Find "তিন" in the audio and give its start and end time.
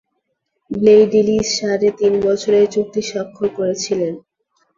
1.99-2.13